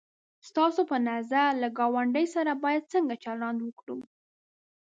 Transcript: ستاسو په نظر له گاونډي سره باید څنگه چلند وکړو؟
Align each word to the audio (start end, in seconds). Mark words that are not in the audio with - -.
ستاسو 0.47 0.81
په 0.89 0.97
نظر 1.09 1.49
له 1.61 1.67
گاونډي 1.77 2.25
سره 2.35 2.51
باید 2.63 2.89
څنگه 2.91 3.15
چلند 3.25 3.59
وکړو؟ 3.61 3.97